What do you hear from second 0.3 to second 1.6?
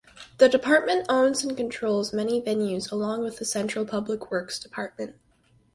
The department owns and